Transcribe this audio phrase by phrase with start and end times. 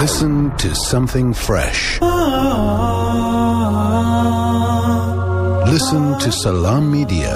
[0.00, 2.00] Listen to something fresh.
[5.66, 7.34] Listen to Salam Media.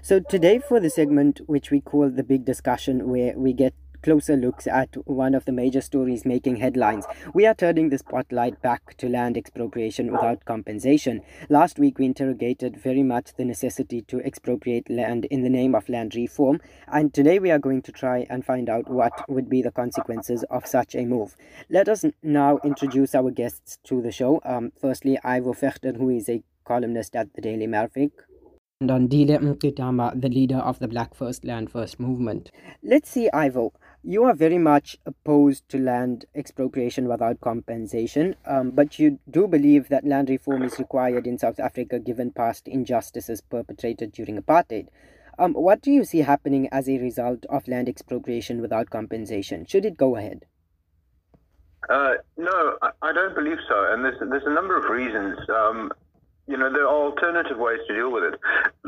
[0.00, 4.36] So today for the segment which we call the big discussion where we get closer
[4.36, 7.06] looks at one of the major stories making headlines.
[7.34, 11.22] We are turning the spotlight back to land expropriation without compensation.
[11.48, 15.88] Last week, we interrogated very much the necessity to expropriate land in the name of
[15.88, 19.62] land reform, and today we are going to try and find out what would be
[19.62, 21.36] the consequences of such a move.
[21.70, 24.40] Let us now introduce our guests to the show.
[24.44, 28.12] Um, firstly, Ivo Vegter, who is a columnist at the Daily Maverick
[28.82, 32.50] and Andile Mngxitama, the leader of the Black First Land First movement.
[32.82, 33.72] Let's see, Ivo
[34.04, 39.88] you are very much opposed to land expropriation without compensation, um, but you do believe
[39.88, 44.88] that land reform is required in South Africa given past injustices perpetrated during apartheid.
[45.38, 49.64] Um, what do you see happening as a result of land expropriation without compensation?
[49.66, 50.46] Should it go ahead?
[51.88, 55.38] Uh, no, I, I, don't believe so, and there's there's a number of reasons.
[55.48, 55.90] Um,
[56.46, 58.38] you know, there are alternative ways to deal with it.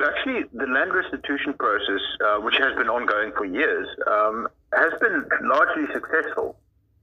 [0.04, 5.24] Actually, the land restitution process, uh, which has been ongoing for years, um, has been
[5.42, 6.56] largely successful.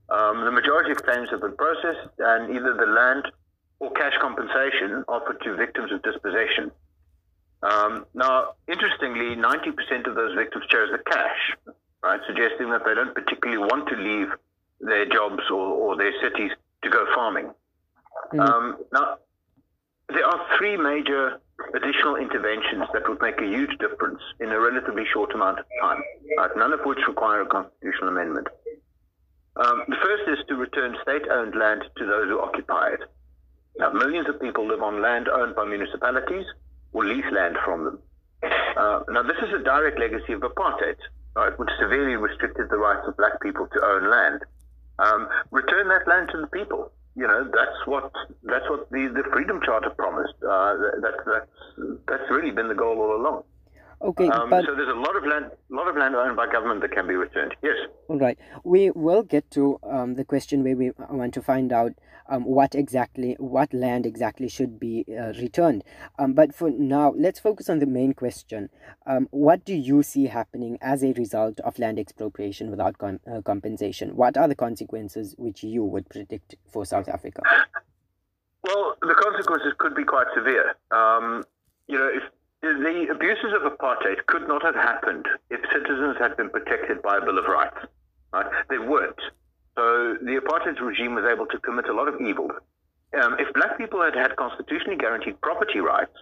[0.08, 3.24] Um, the majority of claims have been processed, and either the land
[3.80, 6.70] or cash compensation offered to victims of dispossession.
[7.62, 13.14] Um, now, interestingly, 90% of those victims chose the cash, right, suggesting that they don't
[13.14, 14.28] particularly want to leave
[14.80, 16.50] their jobs or, or their cities
[16.82, 17.50] to go farming.
[18.32, 18.76] Mm.
[18.92, 19.18] now,
[20.08, 21.40] there are three major
[21.74, 26.02] additional interventions that would make a huge difference in a relatively short amount of time,
[26.38, 26.50] right?
[26.56, 28.48] none of which require a constitutional amendment.
[29.56, 33.00] Um, the first is to return state owned land to those who occupy it.
[33.78, 36.46] Now, millions of people live on land owned by municipalities
[36.92, 37.98] or lease land from them.
[38.76, 40.96] Uh, now, this is a direct legacy of apartheid,
[41.36, 44.40] right, which severely restricted the rights of black people to own land.
[44.98, 48.10] Um, return that land to the people you know that's what
[48.42, 50.34] that's what the, the Freedom Charter promised.
[50.42, 53.42] Uh, that, that's that's really been the goal all along.
[54.02, 56.80] Okay, um, but so there's a lot of land, lot of land owned by government
[56.80, 57.54] that can be returned.
[57.62, 57.76] Yes.
[58.08, 58.36] All right.
[58.64, 61.92] We will get to um, the question where we want to find out
[62.28, 65.84] um, what exactly, what land exactly should be uh, returned.
[66.18, 68.70] Um, but for now, let's focus on the main question.
[69.06, 73.40] Um, what do you see happening as a result of land expropriation without com- uh,
[73.42, 74.16] compensation?
[74.16, 77.42] What are the consequences which you would predict for South Africa?
[78.64, 80.76] Well, the consequences could be quite severe.
[80.92, 81.42] Um,
[81.88, 82.22] you know, if
[82.62, 87.20] the abuses of apartheid could not have happened if citizens had been protected by a
[87.20, 87.78] Bill of Rights.
[88.32, 88.46] Right?
[88.70, 89.20] They weren't.
[89.76, 92.50] So the apartheid regime was able to commit a lot of evil.
[93.20, 96.16] Um, if black people had had constitutionally guaranteed property rights,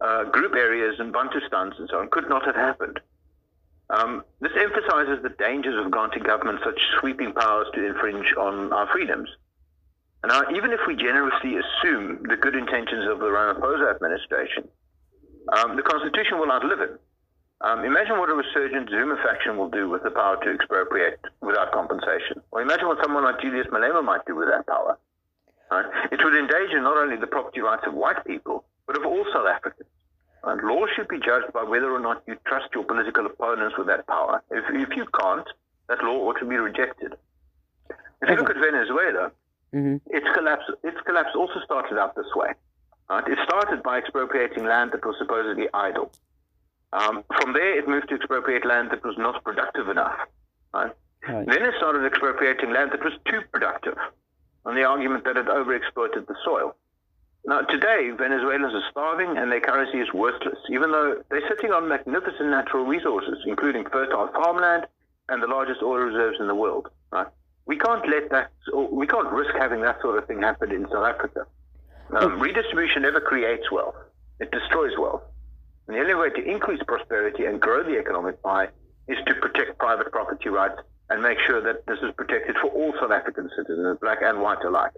[0.00, 3.00] uh, group areas and Bantustans and so on could not have happened.
[3.88, 8.88] Um, this emphasizes the dangers of granting government such sweeping powers to infringe on our
[8.92, 9.28] freedoms.
[10.22, 14.68] And now, even if we generously assume the good intentions of the Ramaphosa administration,
[15.52, 17.00] um, the Constitution will outlive it.
[17.60, 21.72] Um, imagine what a resurgent Zuma faction will do with the power to expropriate without
[21.72, 22.42] compensation.
[22.50, 24.98] Or imagine what someone like Julius Malema might do with that power.
[25.70, 25.86] Right?
[26.12, 29.46] It would endanger not only the property rights of white people, but of all South
[29.48, 29.88] Africans.
[30.44, 33.88] And law should be judged by whether or not you trust your political opponents with
[33.88, 34.42] that power.
[34.50, 35.46] If, if you can't,
[35.88, 37.14] that law ought to be rejected.
[38.22, 39.32] If you look at Venezuela,
[39.74, 39.96] mm-hmm.
[40.06, 42.52] its collapse its collapse also started out this way.
[43.36, 46.10] It started by expropriating land that was supposedly idle.
[46.94, 50.16] Um, from there, it moved to expropriate land that was not productive enough.
[50.72, 50.92] Right?
[51.28, 51.46] Right.
[51.46, 53.98] Then it started expropriating land that was too productive,
[54.64, 56.76] on the argument that it overexploited the soil.
[57.44, 61.88] Now, today, Venezuelans are starving and their currency is worthless, even though they're sitting on
[61.88, 64.86] magnificent natural resources, including fertile farmland
[65.28, 66.88] and the largest oil reserves in the world.
[67.10, 67.26] Right?
[67.66, 71.04] We can't let that, we can't risk having that sort of thing happen in South
[71.04, 71.46] Africa.
[72.16, 73.94] Um, redistribution never creates wealth,
[74.40, 75.22] it destroys wealth.
[75.86, 78.68] And the only way to increase prosperity and grow the economic pie
[79.08, 82.92] is to protect private property rights and make sure that this is protected for all
[83.00, 84.92] South African citizens, black and white alike.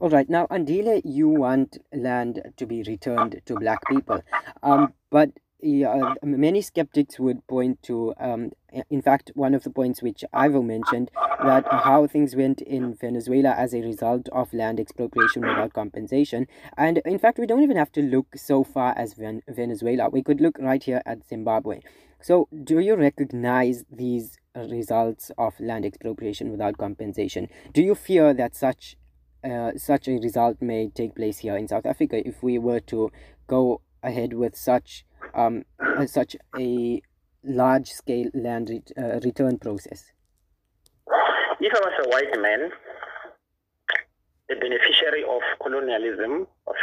[0.00, 0.28] All right.
[0.28, 4.22] Now, Andile, you want land to be returned to black people.
[4.62, 5.30] Um, but
[5.62, 8.52] yeah, many skeptics would point to, um,
[8.88, 11.10] in fact, one of the points which Ivo mentioned,
[11.44, 16.46] that how things went in Venezuela as a result of land expropriation without compensation.
[16.76, 20.08] And in fact, we don't even have to look so far as Ven- Venezuela.
[20.08, 21.80] We could look right here at Zimbabwe.
[22.22, 27.48] So, do you recognize these results of land expropriation without compensation?
[27.72, 28.96] Do you fear that such
[29.42, 33.10] uh, such a result may take place here in South Africa if we were to
[33.46, 35.04] go ahead with such
[35.34, 35.64] um,
[36.06, 37.00] such a
[37.42, 40.12] large scale land uh, return process?
[41.60, 42.70] if I was a white man,
[44.50, 46.74] a beneficiary of colonialism, of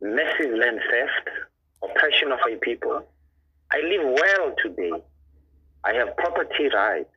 [0.00, 1.28] massive land theft,
[1.82, 3.02] oppression of a people,
[3.70, 4.92] I live well today.
[5.84, 7.10] I have property rights.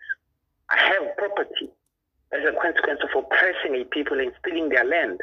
[0.70, 1.70] I have property
[2.34, 5.22] as a consequence of oppressing a people and stealing their land.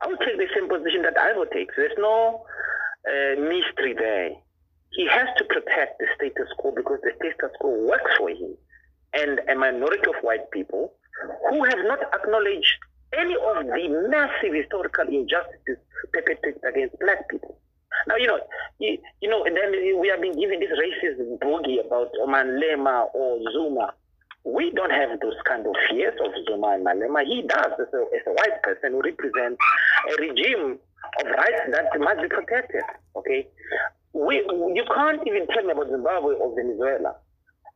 [0.00, 1.74] I would take the same position that Ivo takes.
[1.76, 2.44] There's no
[3.08, 4.30] uh, mystery there.
[4.96, 8.56] He has to protect the status quo because the status quo works for him.
[9.12, 10.92] And a minority of white people
[11.50, 12.78] who have not acknowledged
[13.16, 15.78] any of the massive historical injustices
[16.12, 17.58] perpetrated against black people.
[18.08, 18.40] Now, you know,
[18.78, 19.70] you, you know, and then
[20.00, 23.94] we have been given this racist boogie about Malema or Zuma.
[24.44, 27.24] We don't have those kind of fears of Zuma and Malema.
[27.24, 29.58] He does as a, as a white person who represents
[30.10, 30.78] a regime
[31.20, 32.82] of rights that must be protected.
[33.16, 33.46] Okay,
[34.14, 37.16] we you can't even tell me about Zimbabwe or Venezuela.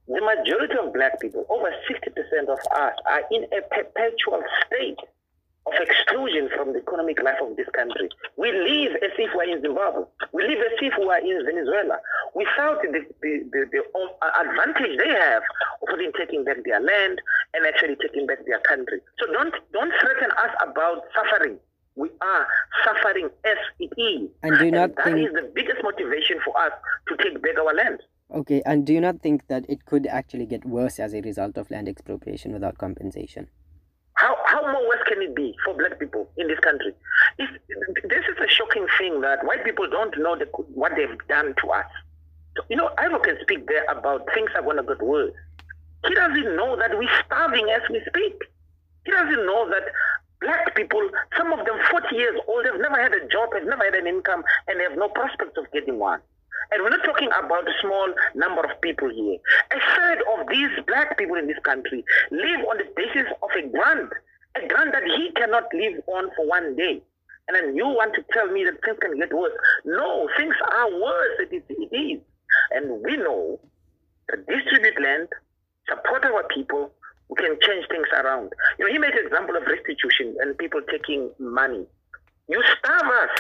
[0.07, 4.97] The majority of black people, over 60% of us, are in a perpetual state
[5.67, 8.09] of exclusion from the economic life of this country.
[8.37, 10.05] We live as if we're in Zimbabwe.
[10.33, 11.99] We live as if we're in Venezuela
[12.35, 13.83] without the, the, the, the
[14.41, 15.43] advantage they have
[15.83, 17.21] of taking back their land
[17.53, 19.01] and actually taking back their country.
[19.21, 21.59] So don't don't threaten us about suffering.
[21.99, 22.47] We are
[22.85, 24.31] suffering as it is.
[24.45, 25.29] And do you not and that think...
[25.29, 26.71] is the biggest motivation for us
[27.09, 28.01] to take back our land.
[28.33, 31.59] Okay, and do you not think that it could actually get worse as a result
[31.59, 33.49] of land expropriation without compensation?
[34.15, 36.95] How, how more worse can it be for black people in this country?
[37.39, 37.51] If,
[38.05, 40.45] this is a shocking thing that white people don't know the,
[40.75, 41.87] what they've done to us.
[42.57, 45.35] So, you know, Ivo can speak there about things are going to get worse.
[46.07, 48.43] He doesn't know that we're starving as we speak.
[49.05, 49.83] He doesn't know that
[50.41, 51.03] black people,
[51.37, 54.07] some of them 40 years old, have never had a job, have never had an
[54.07, 56.21] income, and have no prospect of getting one.
[56.71, 59.39] And we're not talking about a small number of people here.
[59.73, 63.67] A third of these black people in this country live on the basis of a
[63.69, 64.13] grant,
[64.57, 67.01] a grant that he cannot live on for one day.
[67.49, 69.53] And then you want to tell me that things can get worse.
[69.87, 71.41] No, things are worse.
[71.41, 71.63] It is.
[71.71, 72.21] It is.
[72.73, 73.59] And we know
[74.29, 75.29] that distribute land,
[75.89, 76.93] support our people,
[77.37, 78.53] can change things around.
[78.79, 81.87] You know, he made an example of restitution and people taking money.
[82.49, 83.35] You starve us.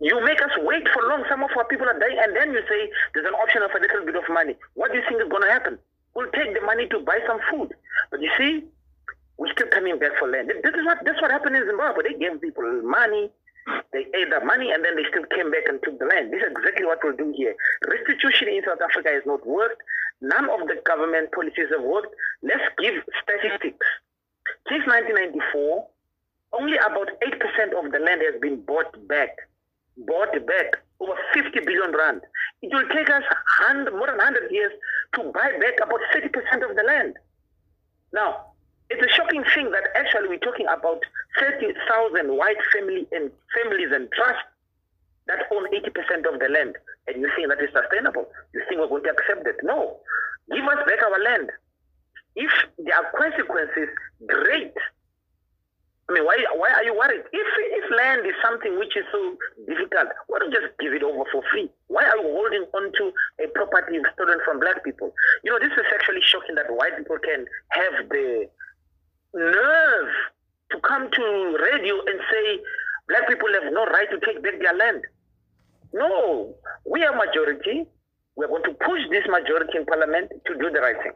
[0.00, 1.24] You make us wait for long.
[1.28, 3.80] Some of our people are dying, and then you say there's an option of a
[3.80, 4.54] little bit of money.
[4.74, 5.78] What do you think is going to happen?
[6.14, 7.72] We'll take the money to buy some food.
[8.10, 8.64] But you see,
[9.38, 10.48] we're still coming back for land.
[10.48, 12.12] This is what this what happened in Zimbabwe.
[12.12, 13.30] They gave people money,
[13.92, 16.32] they ate the money, and then they still came back and took the land.
[16.32, 17.54] This is exactly what we'll do here.
[17.88, 19.82] Restitution in South Africa has not worked.
[20.20, 22.14] None of the government policies have worked.
[22.42, 23.86] Let's give statistics.
[24.68, 25.86] Since 1994,
[26.52, 29.34] only about 8% of the land has been bought back
[29.96, 32.20] bought back over 50 billion rand.
[32.62, 33.22] It will take us
[33.64, 34.72] 100, more than 100 years
[35.14, 37.14] to buy back about 30% of the land.
[38.12, 38.52] Now,
[38.90, 41.02] it's a shocking thing that actually we're talking about
[41.40, 44.42] 30,000 white family and families and trusts
[45.26, 46.76] that own 80% of the land.
[47.06, 48.26] And you think that is sustainable?
[48.54, 49.56] You think we're going to accept it?
[49.62, 49.98] No.
[50.52, 51.50] Give us back our land.
[52.36, 53.88] If there are consequences,
[54.26, 54.74] great.
[56.08, 57.24] I mean, why why are you worried?
[57.32, 59.34] If if land is something which is so
[59.66, 61.68] difficult, why don't you just give it over for free?
[61.88, 63.12] Why are you holding on to
[63.42, 65.10] a property stolen from black people?
[65.42, 68.46] You know, this is actually shocking that white people can have the
[69.34, 70.12] nerve
[70.70, 72.60] to come to radio and say
[73.08, 75.02] black people have no right to take back their land.
[75.92, 76.54] No,
[76.84, 77.86] we are majority.
[78.36, 81.12] We're going to push this majority in parliament to do the right thing.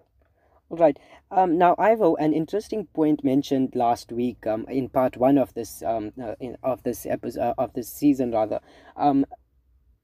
[0.70, 0.96] Right.
[1.32, 5.82] Um, now, Ivo, an interesting point mentioned last week um, in part one of this
[5.82, 8.60] um, uh, in, of this episode uh, of this season rather.
[8.96, 9.26] Um,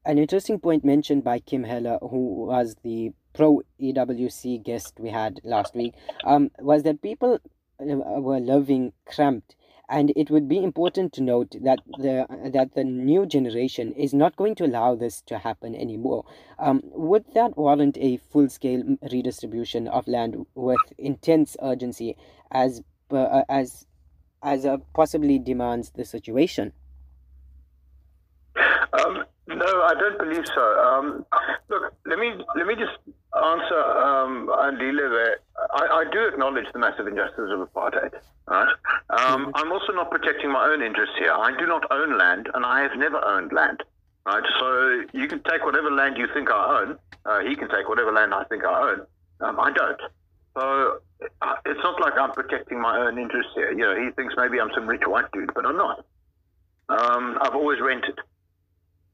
[0.05, 5.39] an interesting point mentioned by Kim Heller, who was the pro EWC guest we had
[5.43, 7.39] last week, um, was that people
[7.79, 9.55] were living cramped
[9.89, 14.35] and it would be important to note that the that the new generation is not
[14.35, 16.25] going to allow this to happen anymore.
[16.59, 22.17] Um, would that warrant a full-scale redistribution of land with intense urgency,
[22.51, 22.81] as
[23.11, 23.85] uh, as
[24.43, 26.73] as uh, possibly demands the situation?
[28.93, 29.23] Um,
[29.57, 30.61] no, I don't believe so.
[30.79, 31.25] Um,
[31.69, 32.97] look, let me let me just
[33.35, 35.37] answer um, Andile there.
[35.73, 38.13] I, I, do acknowledge the massive injustice of apartheid.
[38.47, 38.69] Right?
[39.09, 39.51] Um, mm-hmm.
[39.55, 41.31] I'm also not protecting my own interests here.
[41.31, 43.83] I do not own land, and I have never owned land.
[44.25, 44.43] Right?
[44.59, 46.99] So you can take whatever land you think I own.
[47.25, 49.01] Uh, he can take whatever land I think I own.
[49.41, 50.01] Um, I don't.
[50.57, 50.99] So
[51.41, 53.71] uh, it's not like I'm protecting my own interests here.
[53.71, 56.05] You know, he thinks maybe I'm some rich white dude, but I'm not.
[56.89, 58.17] Um, I've always rented.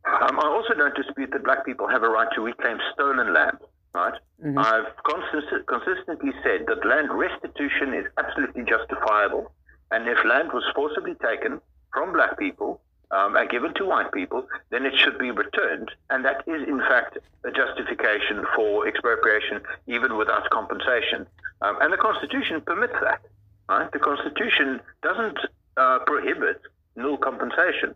[0.06, 3.58] Um, I also don't dispute that black people have a right to reclaim stolen land.
[3.96, 4.16] right?
[4.44, 4.58] Mhm.
[4.58, 9.52] I've consist- consistently said that land restitution is absolutely justifiable,
[9.92, 11.62] and if land was forcibly taken
[11.94, 12.82] from black people
[13.12, 16.80] um, and given to white people, then it should be returned, and that is in
[16.80, 21.28] fact a justification for expropriation, even without compensation.
[21.62, 23.22] Um, and the Constitution permits that.
[23.70, 23.92] Right?
[23.92, 25.38] The Constitution doesn't
[25.78, 26.62] uh, prohibit
[26.96, 27.94] nil compensation.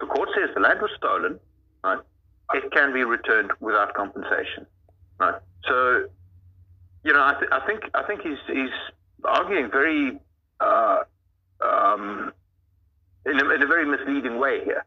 [0.00, 1.40] The court says the land was stolen,
[1.88, 2.04] right?
[2.54, 4.66] It can be returned without compensation,
[5.18, 5.40] right?
[5.68, 6.08] So,
[7.04, 8.70] you know, I, th- I think I think he's he's
[9.24, 10.18] arguing very
[10.60, 11.00] uh,
[11.60, 12.32] um,
[13.26, 14.84] in, a, in a very misleading way here.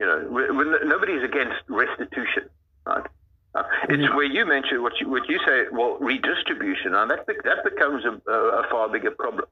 [0.00, 2.48] You know, when, when nobody's against restitution,
[2.86, 3.06] right?
[3.54, 5.64] Uh, it's where you mentioned what you what you say.
[5.70, 9.46] Well, redistribution, and that that becomes a, a far bigger problem.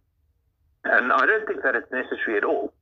[0.84, 2.72] And I don't think that it's necessary at all.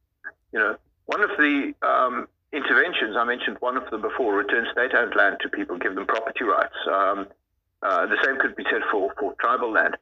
[0.53, 5.15] You know, one of the um, interventions I mentioned, one of them before, return state-owned
[5.17, 6.77] land to people, give them property rights.
[6.91, 7.27] Um,
[7.83, 9.97] uh, the same could be said for, for tribal land.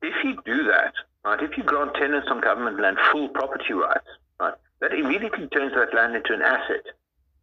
[0.00, 4.08] If you do that, right, if you grant tenants on government land full property rights,
[4.40, 6.84] right, that immediately turns that land into an asset.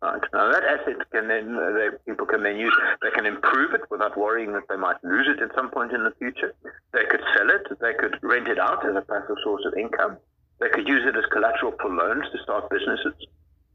[0.02, 0.22] Right.
[0.32, 2.74] Now that asset can then uh, they, people can then use.
[3.02, 6.06] They can improve it without worrying that they might lose it at some point in
[6.06, 6.54] the future.
[6.94, 7.68] They could sell it.
[7.82, 10.16] They could rent it out as a passive source of income.
[10.62, 13.14] They could use it as collateral for loans to start businesses.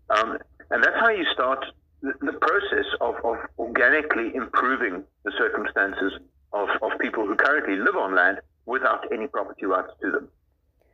[0.09, 0.39] Um,
[0.75, 1.65] and that's how you start
[2.03, 6.13] the, process of, of organically improving the circumstances
[6.53, 10.29] of, of people who currently live on land without any property rights to them.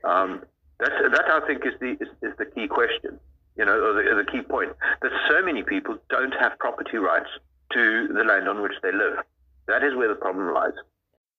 [0.04, 0.42] Um,
[0.80, 3.18] that I think is the is, is the key question,
[3.56, 7.30] you know, or the, the key point that so many people don't have property rights
[7.72, 9.16] to the land on which they live.
[9.66, 10.74] That is where the problem lies.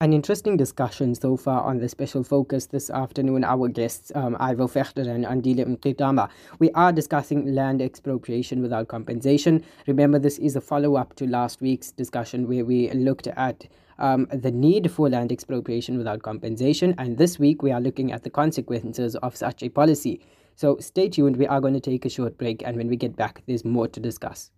[0.01, 3.43] An interesting discussion so far on the special focus this afternoon.
[3.43, 6.27] Our guests, um, Ivo Vegter and Andile Mngxitama.
[6.57, 9.63] We are discussing land expropriation without compensation.
[9.85, 13.67] Remember, this is a follow up to last week's discussion where we looked at
[13.99, 16.95] um, the need for land expropriation without compensation.
[16.97, 20.25] And this week, we are looking at the consequences of such a policy.
[20.55, 21.37] So stay tuned.
[21.37, 22.63] We are going to take a short break.
[22.65, 24.49] And when we get back, there's more to discuss.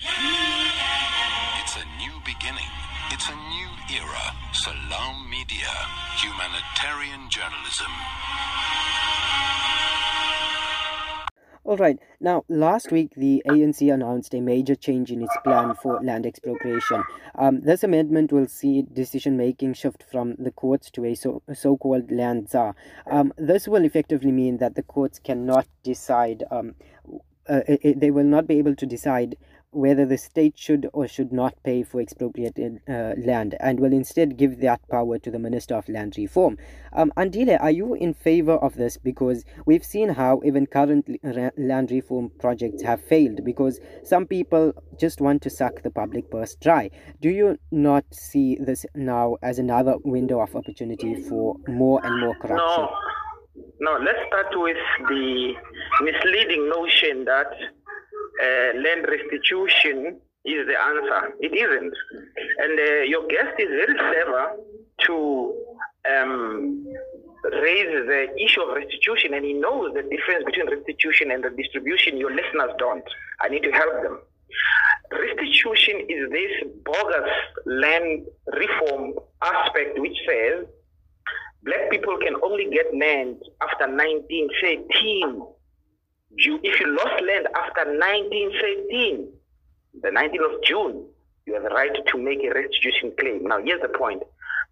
[4.64, 5.68] Salam Media.
[6.22, 7.92] Humanitarian journalism.
[11.64, 11.98] All right.
[12.18, 17.04] Now, last week, the ANC announced a major change in its plan for land expropriation.
[17.34, 21.42] Um, this amendment will see decision making shift from the courts to a so,
[21.76, 22.74] called land czar.
[23.10, 26.74] Um, this will effectively mean that the courts cannot decide, um,
[27.50, 29.36] uh, it, they will not be able to decide
[29.74, 34.36] whether the state should or should not pay for expropriated uh, land and will instead
[34.36, 36.56] give that power to the Minister of Land Reform.
[36.92, 38.96] Um, Andile, are you in favor of this?
[38.96, 41.08] Because we've seen how even current
[41.58, 46.54] land reform projects have failed because some people just want to suck the public purse
[46.54, 46.90] dry.
[47.20, 52.34] Do you not see this now as another window of opportunity for more and more
[52.36, 52.86] corruption?
[53.80, 54.04] No, no.
[54.04, 54.76] Let's start with
[55.08, 55.54] the
[56.02, 57.46] misleading notion that
[58.42, 61.34] uh, land restitution is the answer.
[61.40, 61.94] It isn't.
[62.58, 64.56] And uh, your guest is very clever
[65.06, 65.54] to
[66.10, 66.86] um,
[67.44, 72.16] raise the issue of restitution, and he knows the difference between restitution and the distribution.
[72.16, 73.04] Your listeners don't.
[73.40, 74.18] I need to help them.
[75.10, 77.30] Restitution is this bogus
[77.66, 78.26] land
[78.58, 80.66] reform aspect which says
[81.62, 85.42] black people can only get land after 1913
[86.36, 89.28] you, if you lost land after 1913,
[90.02, 91.06] the 19th of June,
[91.46, 93.44] you have the right to make a restitution claim.
[93.44, 94.22] Now, here's the point.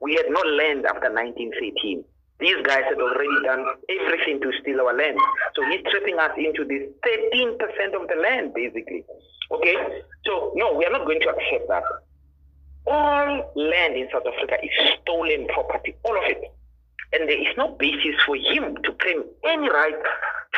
[0.00, 2.04] We had no land after 1913.
[2.40, 5.16] These guys had already done everything to steal our land.
[5.54, 9.04] So he's tripping us into this 13% of the land, basically.
[9.52, 9.76] Okay?
[10.26, 11.84] So, no, we are not going to accept that.
[12.86, 14.70] All land in South Africa is
[15.02, 16.52] stolen property, all of it.
[17.12, 20.00] And there is no basis for him to claim any right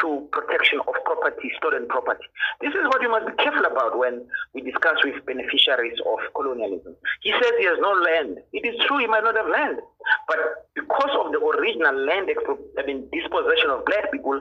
[0.01, 2.25] to protection of property, stolen property.
[2.61, 6.97] This is what you must be careful about when we discuss with beneficiaries of colonialism.
[7.23, 8.39] He says he has no land.
[8.53, 9.79] It is true he might not have land,
[10.27, 14.41] but because of the original land I mean, dispossession of black people,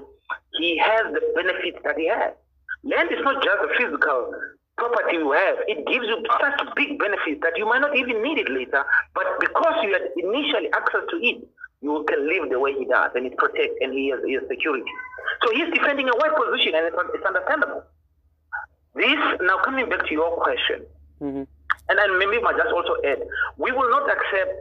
[0.57, 2.33] he has the benefits that he has.
[2.83, 4.33] Land is not just a physical
[4.77, 5.57] property you have.
[5.67, 9.25] It gives you such big benefits that you might not even need it later, but
[9.39, 11.45] because you had initially access to it,
[11.83, 14.43] you can live the way he does, and it protects, and he has, he has
[14.47, 14.89] security.
[15.43, 17.83] So he's defending a white position, and it's, it's understandable.
[18.95, 20.85] This, now coming back to your question,
[21.21, 21.45] Mhm.
[21.89, 23.21] and then maybe I just also add,
[23.57, 24.51] we will not accept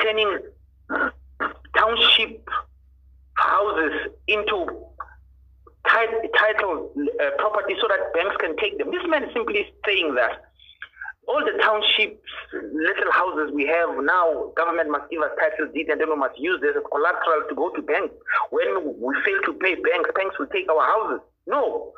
[0.00, 0.38] turning
[1.76, 2.48] township
[3.34, 4.66] houses into
[5.90, 8.90] tit- title uh, property so that banks can take them.
[8.90, 10.44] This man is simply saying that
[11.26, 12.20] all the townships,
[12.52, 16.38] little houses we have now, government must give us title deed and then we must
[16.38, 18.14] use this as collateral to go to banks.
[18.50, 21.20] When we fail to pay banks, banks will take our houses.
[21.46, 21.92] No,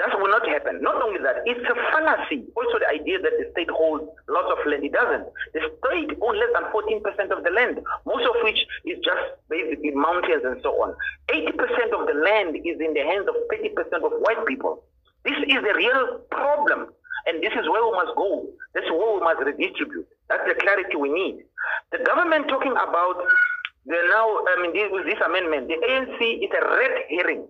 [0.00, 0.80] that will not happen.
[0.80, 2.48] Not only that, it's a fallacy.
[2.56, 5.28] Also, the idea that the state holds lots of land, it doesn't.
[5.52, 7.04] The state owns less than 14%
[7.36, 10.96] of the land, most of which is just basically mountains and so on.
[11.28, 11.52] 80%
[11.92, 14.82] of the land is in the hands of 30% of white people.
[15.24, 16.96] This is the real problem.
[17.26, 18.48] And this is where we must go.
[18.74, 20.08] This is where we must redistribute.
[20.28, 21.44] That's the clarity we need.
[21.92, 23.18] The government talking about
[23.86, 27.48] the now, I mean, this, with this amendment, the ANC is a red herring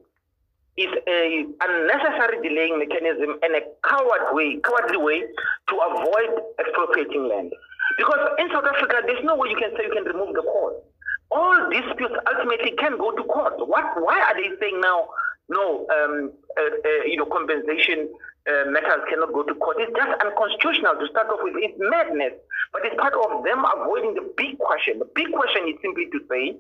[0.81, 5.21] is a unnecessary delaying mechanism and a coward way, cowardly way
[5.69, 7.53] to avoid expropriating land.
[7.99, 10.75] Because in South Africa, there's no way you can say you can remove the court.
[11.31, 13.55] All disputes ultimately can go to court.
[13.59, 13.85] What?
[14.01, 15.09] Why are they saying now?
[15.51, 18.09] No, um, uh, uh, you know, compensation
[18.47, 19.77] uh, matters cannot go to court.
[19.81, 21.55] It's just unconstitutional to start off with.
[21.59, 22.33] It's madness.
[22.73, 24.99] But it's part of them avoiding the big question.
[24.99, 26.57] The big question is simply to say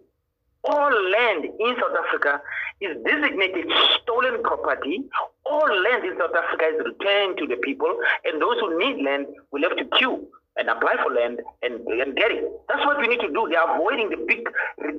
[0.64, 2.42] all land in South Africa
[2.80, 3.70] is designated
[4.02, 5.04] stolen property.
[5.46, 7.88] All land in South Africa is returned to the people,
[8.24, 12.16] and those who need land will have to queue and apply for land and, and
[12.16, 12.44] get it.
[12.68, 13.48] That's what we need to do.
[13.48, 14.44] They're avoiding the big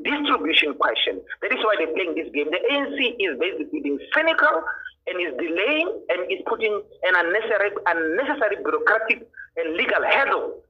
[0.03, 1.21] redistribution question.
[1.41, 2.49] That is why they're playing this game.
[2.51, 4.63] The ANC is basically being cynical
[5.07, 9.27] and is delaying and is putting an unnecessary, unnecessary bureaucratic
[9.57, 10.61] and legal hurdle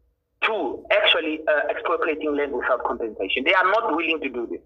[0.43, 3.43] to actually uh, expropriating land without compensation.
[3.43, 4.61] They are not willing to do this.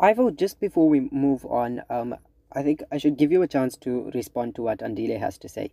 [0.00, 2.14] Ivo, just before we move on, um,
[2.52, 5.48] I think I should give you a chance to respond to what Andile has to
[5.48, 5.70] say.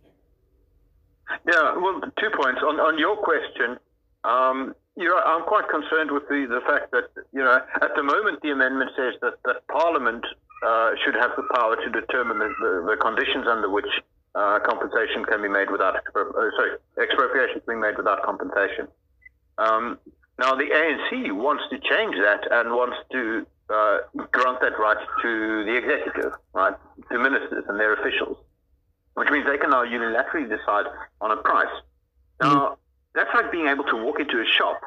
[1.46, 2.60] Yeah, well, two points.
[2.62, 3.78] On, on your question,
[4.24, 8.02] um, you know, I'm quite concerned with the, the fact that, you know, at the
[8.02, 10.24] moment the amendment says that, that Parliament
[10.66, 13.88] uh, should have the power to determine the, the, the conditions under which
[14.34, 18.88] uh, compensation can be made without, uh, sorry, expropriation can be made without compensation.
[19.58, 19.98] Um,
[20.38, 23.98] now, the ANC wants to change that and wants to uh,
[24.32, 26.74] grant that right to the executive, right,
[27.10, 28.38] to ministers and their officials,
[29.14, 30.86] which means they can now unilaterally decide
[31.20, 31.74] on a price.
[32.40, 32.76] Now, mm
[33.14, 34.80] that's like being able to walk into a shop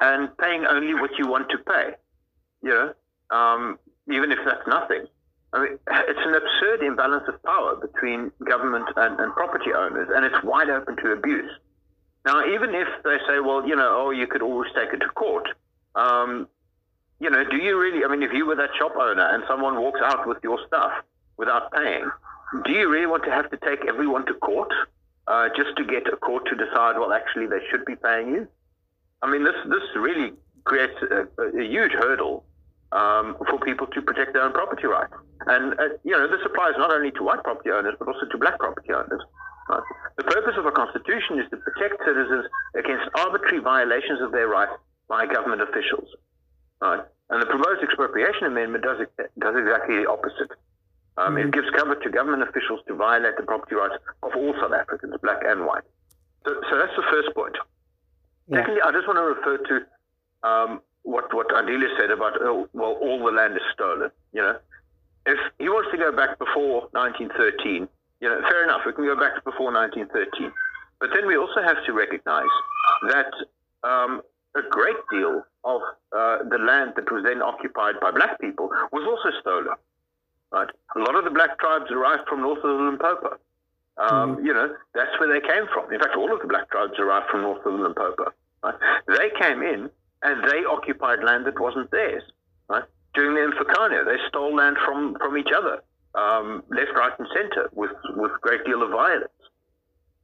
[0.00, 1.90] and paying only what you want to pay,
[2.62, 2.92] you know,
[3.36, 3.78] um,
[4.10, 5.06] even if that's nothing.
[5.52, 10.24] I mean, it's an absurd imbalance of power between government and, and property owners, and
[10.24, 11.50] it's wide open to abuse.
[12.24, 15.08] Now, even if they say, well, you know, oh, you could always take it to
[15.08, 15.48] court,
[15.94, 16.48] um,
[17.20, 18.04] you know, do you really?
[18.04, 20.92] I mean, if you were that shop owner and someone walks out with your stuff
[21.36, 22.10] without paying,
[22.64, 24.72] do you really want to have to take everyone to court
[25.26, 26.98] uh, just to get a court to decide?
[26.98, 28.48] Well, actually, they should be paying you.
[29.22, 30.32] I mean, this this really
[30.64, 32.44] creates a, a huge hurdle
[32.92, 35.14] um, for people to protect their own property rights.
[35.46, 38.38] And uh, you know, this applies not only to white property owners but also to
[38.38, 39.22] black property owners.
[39.68, 39.82] Right?
[40.16, 44.72] The purpose of a constitution is to protect citizens against arbitrary violations of their rights
[45.08, 46.08] by government officials.
[46.80, 47.00] Right?
[47.30, 49.06] And the proposed expropriation amendment does,
[49.38, 50.50] does exactly the opposite.
[51.16, 51.36] Um.
[51.38, 55.14] It gives cover to government officials to violate the property rights of all South Africans,
[55.22, 55.84] black and white.
[56.46, 57.56] So, so that's the first point.
[58.48, 58.58] Yeah.
[58.60, 62.96] Secondly, I just want to refer to um, what what Andile said about oh, well,
[63.00, 64.10] all the land is stolen.
[64.32, 64.58] You know,
[65.26, 67.88] if he wants to go back before 1913,
[68.20, 68.82] you know, fair enough.
[68.86, 70.52] We can go back to before 1913,
[71.00, 72.54] but then we also have to recognise
[73.10, 73.32] that
[73.82, 74.22] um,
[74.54, 75.80] a great deal of
[76.16, 79.74] uh, the land that was then occupied by black people was also stolen.
[80.52, 83.38] Right, a lot of the black tribes arrived from north of the Limpopo.
[83.96, 84.46] Um, mm-hmm.
[84.46, 85.90] You know, that's where they came from.
[85.92, 88.32] In fact, all of the black tribes arrived from north of the Limpopo.
[88.62, 88.74] Right?
[89.08, 89.90] They came in
[90.22, 92.22] and they occupied land that wasn't theirs.
[92.68, 92.84] Right?
[93.14, 95.82] During the Imfecane, they stole land from, from each other,
[96.14, 99.28] um, left, right, and center, with with great deal of violence.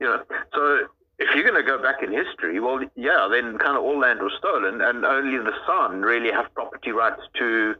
[0.00, 0.22] You know,
[0.54, 0.86] so
[1.18, 4.20] if you're going to go back in history, well, yeah, then kind of all land
[4.20, 7.74] was stolen, and only the San really have property rights to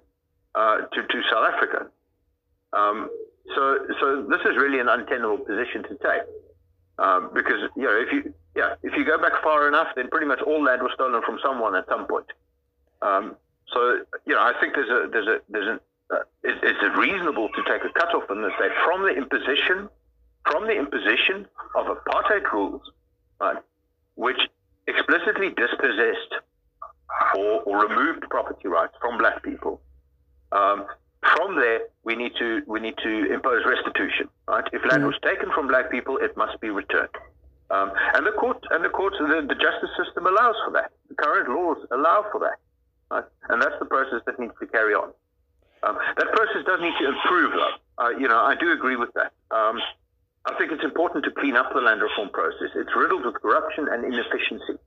[0.54, 1.87] uh, to, to South Africa.
[2.72, 3.11] Um,
[3.54, 6.22] so, so this is really an untenable position to take,
[6.98, 10.26] um, because you know if you yeah if you go back far enough, then pretty
[10.26, 12.26] much all land was stolen from someone at some point.
[13.00, 13.37] Um,
[13.72, 17.48] so you know I think there's a there's a there's an uh, it, it's reasonable
[17.48, 19.88] to take a cutoff and say from the imposition
[20.50, 22.83] from the imposition of apartheid rules
[23.40, 23.59] right,
[24.14, 24.40] which
[24.87, 26.35] explicitly dispossessed
[27.37, 29.81] or, or removed property rights from black people.
[30.52, 30.87] Um,
[31.22, 34.28] from there, we need to we need to impose restitution.
[34.46, 34.64] Right?
[34.72, 37.14] If land mm was taken from black people, it must be returned.
[37.70, 40.90] Um, and the court and the courts, the, the, justice system allows for that.
[41.09, 42.57] The current laws allow for that,
[43.11, 43.24] right?
[43.50, 45.12] and that's the process that needs to carry on.
[45.83, 47.74] Um, that process does need to improve, though.
[48.02, 49.33] Uh, you know, I do agree with that.
[49.50, 49.78] Um,
[50.46, 52.72] I think it's important to clean up the land reform process.
[52.74, 54.81] It's riddled with corruption and inefficiency.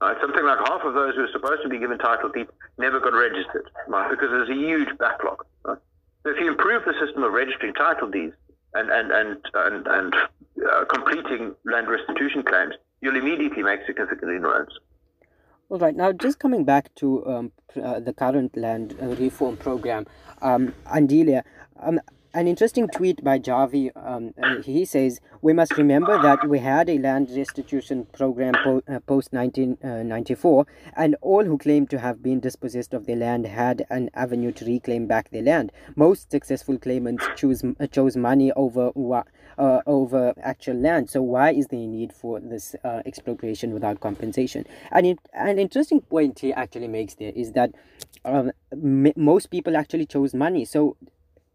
[0.00, 0.16] Right?
[0.20, 3.12] Something like half of those who are supposed to be given title deed never got
[3.12, 4.10] registered, right?
[4.10, 5.44] because there's a huge backlog.
[5.64, 5.78] Right?
[6.22, 8.34] So if you improve the system of registering title deeds
[8.74, 14.72] and and and and, and uh, completing land restitution claims, you'll immediately make significant inroads.
[15.68, 15.94] All right.
[15.94, 20.06] Now, just coming back to um, uh, the current land uh, reform program,
[20.42, 21.44] um, Andelia,
[21.80, 22.00] um,
[22.32, 23.90] an interesting tweet by Javi.
[23.96, 28.82] Um, uh, he says, We must remember that we had a land restitution program po-
[28.88, 30.64] uh, post 1994, uh,
[30.96, 34.64] and all who claimed to have been dispossessed of their land had an avenue to
[34.64, 35.72] reclaim back their land.
[35.96, 38.92] Most successful claimants choose, uh, chose money over,
[39.58, 41.10] uh, over actual land.
[41.10, 44.66] So, why is there a need for this uh, expropriation without compensation?
[44.92, 47.74] And it, an interesting point he actually makes there is that
[48.24, 50.64] um, m- most people actually chose money.
[50.64, 50.96] So,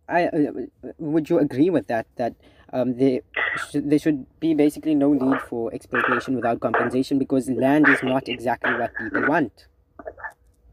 [0.08, 0.52] I uh,
[0.98, 2.06] would you agree with that?
[2.16, 2.36] That
[2.74, 3.22] um, there,
[3.58, 8.28] sh- there should be basically no need for exploitation without compensation because land is not
[8.28, 9.68] exactly what people want.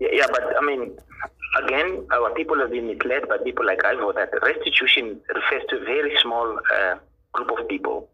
[0.00, 0.98] Yeah, but I mean,
[1.64, 5.84] again, our people have been misled by people like Ivo that restitution refers to a
[5.84, 6.96] very small uh,
[7.32, 8.08] group of people.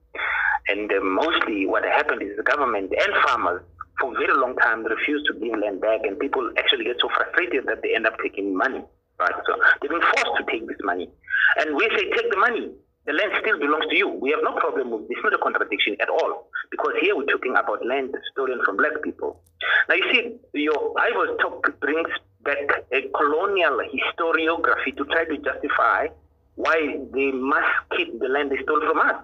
[0.68, 3.62] And uh, mostly what happened is the government and farmers
[3.98, 7.08] for a very long time refused to give land back, and people actually get so
[7.08, 8.84] frustrated that they end up taking money.
[9.18, 9.34] Right.
[9.46, 11.10] So they've been forced to take this money.
[11.58, 12.70] And we say, take the money.
[13.06, 14.08] The land still belongs to you.
[14.08, 15.16] We have no problem with this.
[15.16, 16.46] It's not a contradiction at all.
[16.70, 19.40] Because here we're talking about land stolen from black people.
[19.88, 22.08] Now you see, your Ivo's talk brings
[22.44, 26.08] back a colonial historiography to try to justify
[26.56, 29.22] why they must keep the land they stole from us.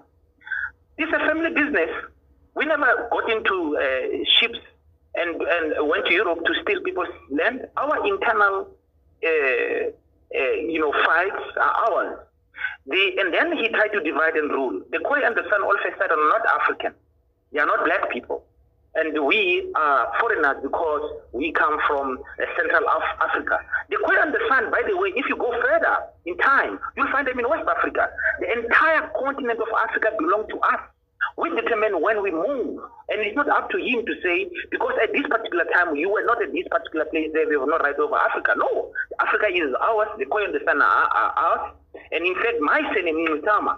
[0.97, 1.89] This is a family business.
[2.55, 4.59] We never got into uh, ships
[5.15, 7.67] and, and went to Europe to steal people's land.
[7.77, 8.69] Our internal
[9.25, 12.19] you know, fights are ours.
[12.87, 14.81] The, and then he tried to divide and rule.
[14.91, 16.93] The Khoi and the San all of a are not African.
[17.51, 18.43] They are not black people.
[18.95, 21.01] And we are foreigners because
[21.33, 23.59] we come from uh, Central Af- Africa.
[23.89, 27.11] The Khoi and the San, by the way, if you go further in time, you'll
[27.11, 28.07] find them in West Africa.
[28.39, 30.79] The entire continent of Africa belongs to us.
[31.37, 32.79] We determine when we move.
[33.09, 36.23] And it's not up to him to say, because at this particular time you were
[36.25, 38.53] not at this particular place there, we were not right over Africa.
[38.57, 38.91] No.
[39.19, 41.73] Africa is ours, the Khoi and the San are, are ours.
[42.11, 43.77] And in fact, my surname, Mngxitama,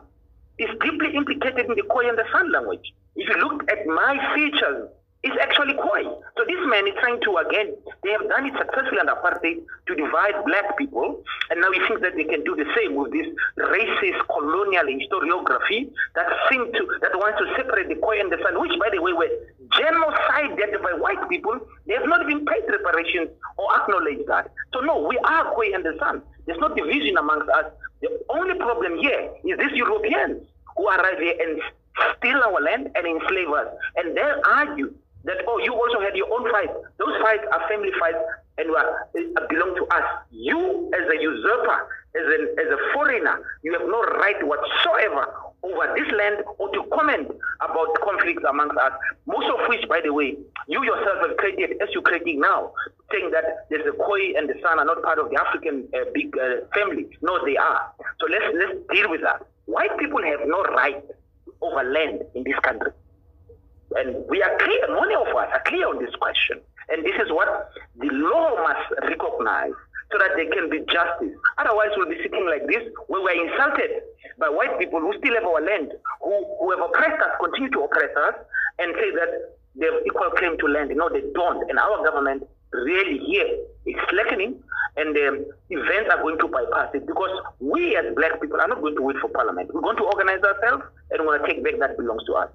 [0.59, 2.93] is deeply implicated in the Khoi and the San language.
[3.15, 4.89] If you look at my features,
[5.27, 6.07] it's actually Khoi.
[6.39, 9.91] So this man is trying to, again, they have done it successfully under apartheid to
[9.95, 11.19] divide black people,
[11.51, 13.27] and now he thinks that they can do the same with this
[13.59, 18.55] racist colonial historiography that seem to, that wants to separate the Khoi and the San,
[18.55, 19.31] which, by the way, were
[19.75, 21.59] genocided by white people.
[21.85, 24.51] They have not even paid reparations or acknowledged that.
[24.73, 26.21] So no, we are Khoi and the San.
[26.45, 27.65] There's no division amongst us.
[28.01, 31.61] The only problem here is these Europeans who arrive here and
[32.15, 33.67] steal our land and enslave us.
[33.97, 34.93] And they argue
[35.25, 36.73] that, oh, you also had your own fights.
[36.97, 38.17] Those fights are family fights
[38.57, 40.03] and are, uh, belong to us.
[40.31, 41.79] You, as a usurper,
[42.15, 46.83] as, an, as a foreigner, you have no right whatsoever over this land or to
[46.93, 47.27] comment
[47.61, 48.93] about conflicts amongst us.
[49.25, 52.71] Most of which, by the way, you yourself have created, as you're creating now,
[53.11, 56.09] saying that there's the Khoi and the San are not part of the African uh,
[56.13, 57.07] big uh, family.
[57.21, 57.91] No, they are.
[58.19, 59.45] So let's let's deal with that.
[59.65, 61.03] White people have no right
[61.61, 62.91] over land in this country.
[63.97, 66.61] And we are clear, many of us are clear on this question.
[66.89, 69.73] And this is what the law must recognize
[70.11, 71.35] so that there can be justice.
[71.57, 74.05] Otherwise, we'll be sitting like this where we're insulted
[74.39, 76.31] by white people who still have our land, who,
[76.61, 78.35] who have oppressed us, continue to oppress us,
[78.79, 80.93] and say that they have equal claim to land.
[80.95, 81.67] No, they don't.
[81.69, 83.49] And our government really here
[83.85, 84.61] is slackening,
[84.95, 88.81] and um, events are going to bypass it because we as black people are not
[88.81, 89.73] going to wait for parliament.
[89.73, 92.49] We're going to organize ourselves and we're going to take back that belongs to us.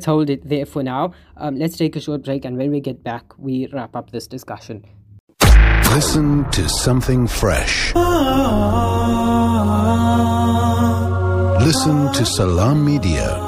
[0.00, 1.12] Let's hold it there for now.
[1.36, 4.26] Um, let's take a short break, and when we get back, we wrap up this
[4.26, 4.82] discussion.
[5.92, 7.94] Listen to something fresh.
[11.66, 13.39] Listen to Salam Media.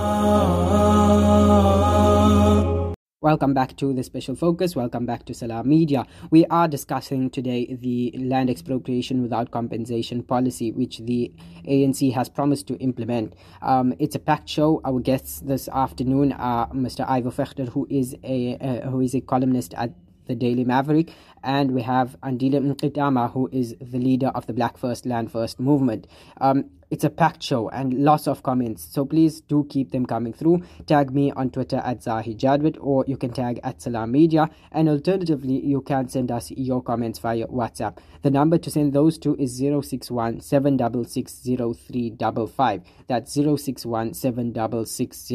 [3.22, 4.74] Welcome back to the special focus.
[4.74, 6.04] Welcome back to Salam Media.
[6.32, 11.32] We are discussing today the land expropriation without compensation policy, which the
[11.64, 13.34] ANC has promised to implement.
[13.62, 14.80] Um, it's a packed show.
[14.84, 17.08] Our guests this afternoon are Mr.
[17.08, 19.92] Ivo Vegter, who is a uh, who is a columnist at
[20.26, 21.12] the Daily Maverick,
[21.44, 25.60] and we have Andile Mngxitama, who is the leader of the Black First Land First
[25.60, 26.08] movement.
[26.40, 30.34] Um, it's a packed show and lots of comments, so please do keep them coming
[30.34, 30.62] through.
[30.86, 34.90] Tag me on Twitter at Zahid Jadwat, or you can tag at Salam Media, and
[34.90, 37.96] alternatively, you can send us your comments via WhatsApp.
[38.20, 41.48] The number to send those to is 061 766
[43.08, 45.32] That's 061 766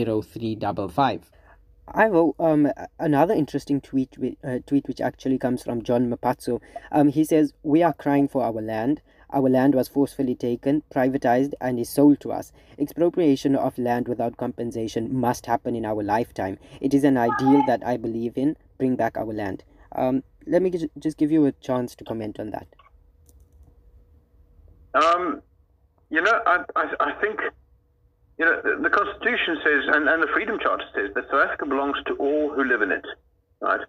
[1.89, 6.61] I have um, another interesting tweet, uh, tweet which actually comes from John Mapatso.
[6.91, 9.01] Um, he says, We are crying for our land.
[9.31, 12.51] Our land was forcefully taken, privatized, and is sold to us.
[12.77, 16.57] Expropriation of land without compensation must happen in our lifetime.
[16.79, 18.55] It is an ideal that I believe in.
[18.77, 19.63] Bring back our land.
[19.93, 22.67] Um, let me just give you a chance to comment on that.
[24.93, 25.41] Um,
[26.09, 27.39] you know, I, I, I think
[28.37, 31.65] you know, the, the Constitution says, and, and the Freedom Charter says, that South Africa
[31.65, 33.05] belongs to all who live in it,
[33.61, 33.81] right?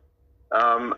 [0.52, 0.94] Um,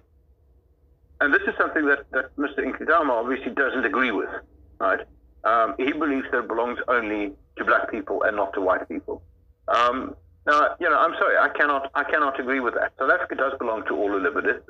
[1.21, 2.59] and this is something that, that Mr.
[2.61, 4.31] Mngxitama obviously doesn't agree with,
[4.79, 5.01] right?
[5.45, 9.23] Um, he believes that it belongs only to black people and not to white people.
[9.69, 10.15] Um,
[10.47, 12.93] now, you know, I'm sorry, I cannot, I cannot agree with that.
[12.99, 14.65] South Africa does belong to all who live in it,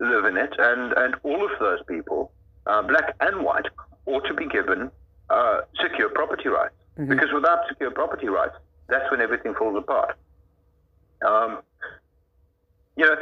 [0.00, 2.30] live in it and, and all of those people,
[2.66, 3.66] uh, black and white,
[4.06, 4.90] ought to be given
[5.30, 6.74] uh, secure property rights.
[6.98, 7.10] Mm-hmm.
[7.10, 8.54] Because without secure property rights,
[8.88, 10.16] that's when everything falls apart.
[11.26, 11.60] Um,
[12.96, 13.16] you know,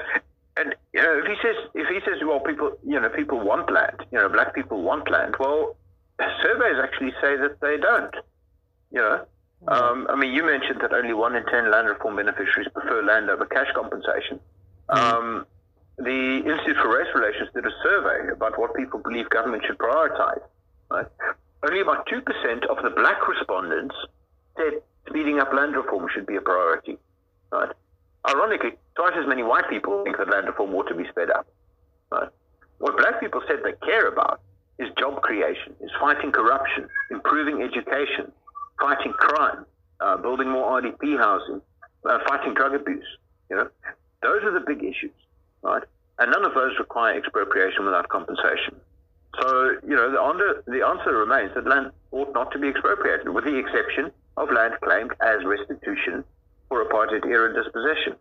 [0.56, 3.72] and you know, if he says if he says, well, people, you know, people want
[3.72, 5.34] land, you know, black people want land.
[5.38, 5.76] Well,
[6.42, 8.14] surveys actually say that they don't.
[8.90, 9.24] You know,
[9.68, 13.30] um, I mean, you mentioned that only one in ten land reform beneficiaries prefer land
[13.30, 14.40] over cash compensation.
[14.90, 15.16] Mm-hmm.
[15.16, 15.46] Um,
[15.98, 20.42] the Institute for Race Relations did a survey about what people believe government should prioritize.
[20.90, 21.06] Right?
[21.62, 23.94] only about 2% of the black respondents
[24.56, 26.98] said speeding up land reform should be a priority.
[27.50, 27.70] Right?
[28.28, 31.46] Ironically, twice as many white people think that land reform ought to be sped up.
[32.10, 32.28] Right?
[32.78, 34.40] What black people said they care about
[34.78, 38.32] is job creation, is fighting corruption, improving education,
[38.80, 39.64] fighting crime,
[40.00, 41.60] uh, building more RDP housing,
[42.04, 43.06] uh, fighting drug abuse.
[43.50, 43.68] You know,
[44.22, 45.14] those are the big issues,
[45.62, 45.82] right?
[46.18, 48.76] And none of those require expropriation without compensation.
[49.40, 53.28] So, you know, the answer, the answer remains that land ought not to be expropriated,
[53.30, 56.24] with the exception of land claimed as restitution
[56.72, 58.16] for apartheid era dispossession.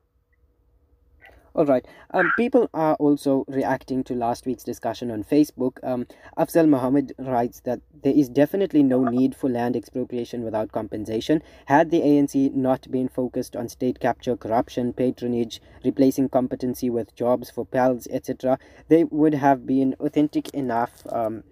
[1.53, 1.85] All right.
[2.13, 5.77] Um, people are also reacting to last week's discussion on Facebook.
[5.83, 6.05] Um,
[6.37, 11.41] Afzal Mohammed writes that there is definitely no need for land expropriation without compensation.
[11.65, 17.49] Had the ANC not been focused on state capture, corruption, patronage, replacing competency with jobs
[17.49, 18.59] for pals, etc.,
[18.89, 21.03] they would have been authentic enough.
[21.09, 21.43] Um,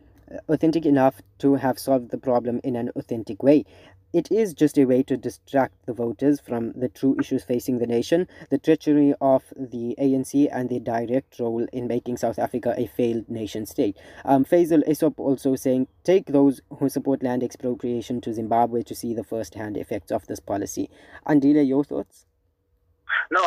[0.48, 3.66] authentic enough to have solved the problem in an authentic way.
[4.12, 7.86] It is just a way to distract the voters from the true issues facing the
[7.86, 12.88] nation, the treachery of the ANC, and their direct role in making South Africa a
[12.88, 13.98] failed nation state.
[14.26, 19.14] Um, Faisal Essop also saying, take those who support land expropriation to Zimbabwe to see
[19.14, 20.90] the first hand effects of this policy.
[21.28, 22.26] Andile, your thoughts?
[23.32, 23.46] No,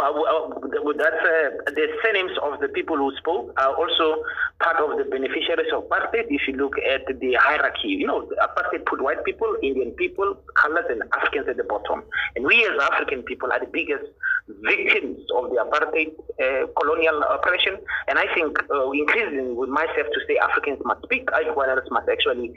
[0.97, 4.23] that's uh, the surnames of the people who spoke are also
[4.63, 6.31] part of the beneficiaries of apartheid.
[6.31, 10.85] If you look at the hierarchy, you know, apartheid put white people, Indian people, colors,
[10.89, 12.05] and Africans at the bottom.
[12.37, 14.05] And we as African people are the biggest
[14.63, 17.77] victims of the apartheid uh, colonial oppression.
[18.07, 22.55] And I think uh, increasingly with myself to say Africans must speak, else must actually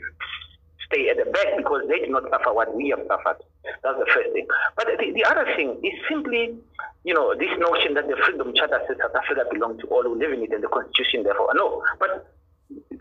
[0.85, 3.41] stay at the back because they did not suffer what we have suffered.
[3.83, 4.47] That's the first thing.
[4.75, 6.55] But the, the other thing is simply,
[7.03, 10.17] you know, this notion that the Freedom Charter says South Africa belongs to all who
[10.17, 11.49] live in it and the Constitution therefore.
[11.55, 11.83] No.
[11.99, 12.27] But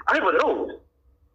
[0.08, 0.70] Ivo knows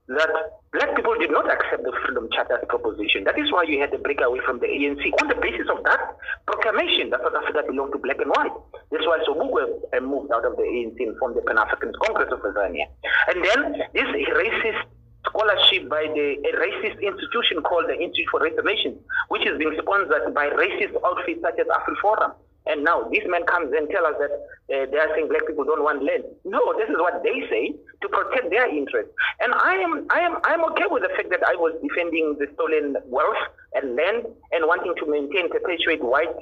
[0.09, 0.29] that
[0.73, 3.23] black people did not accept the Freedom Charter's proposition.
[3.25, 5.83] That is why you had to break away from the ANC on the basis of
[5.85, 8.53] that proclamation that South Africa belonged to black and white.
[8.89, 9.69] That's why Sobukwe
[10.01, 12.89] moved out of the ANC and formed the Pan African Congress of Azania.
[13.29, 14.81] And then this racist
[15.29, 18.97] scholarship by the a racist institution called the Institute for Race Relations,
[19.29, 22.33] which is being sponsored by racist outfits such as AfriForum.
[22.65, 24.33] And now this man comes and tells us that
[24.69, 26.23] uh, they are saying black people don't want land.
[26.45, 29.11] No, this is what they say to protect their interests.
[29.39, 32.35] And I am, I am, I am okay with the fact that I was defending
[32.37, 33.41] the stolen wealth
[33.73, 36.35] and land and wanting to maintain, perpetuate white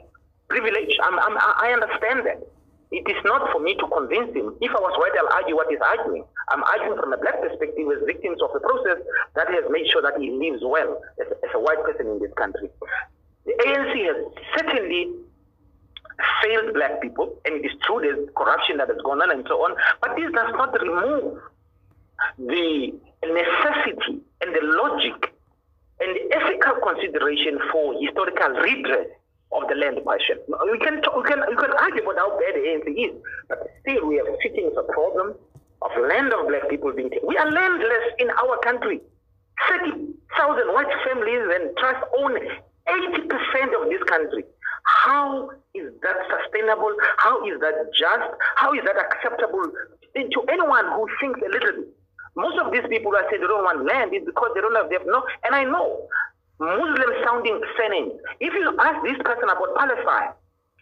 [0.50, 0.98] privilege.
[1.04, 2.44] I'm, I'm, I understand that.
[2.92, 4.56] It is not for me to convince him.
[4.62, 6.24] If I was white, I'll argue what he's arguing.
[6.50, 9.04] I'm arguing from a black perspective as victims of the process
[9.36, 12.32] that has made sure that he lives well as, as a white person in this
[12.38, 12.70] country.
[13.46, 14.20] The ANC has
[14.56, 15.12] certainly
[16.42, 19.60] failed black people, and it is true there's corruption that has gone on and so
[19.68, 21.44] on, but this does not remove
[22.40, 25.34] the necessity and the logic
[26.00, 29.08] and the ethical consideration for historical redress
[29.52, 30.38] of the land question.
[30.72, 33.16] We can talk, we can we can argue about how bad the ANC is,
[33.48, 35.36] but still we are sitting with a problem
[35.82, 37.28] of land of black people being taken.
[37.28, 39.02] We are landless in our country.
[39.70, 42.38] 30,000 white families and trust own
[42.88, 44.44] 80% of this country.
[44.84, 46.94] How is that sustainable?
[47.18, 48.30] How is that just?
[48.56, 49.72] How is that acceptable
[50.16, 51.94] to anyone who thinks a little bit?
[52.36, 54.90] Most of these people who say they don't want land is because they don't have,
[54.90, 56.08] they have no, and I know
[56.60, 58.14] Muslim sounding surnames.
[58.40, 60.34] If you ask this person about Palestine,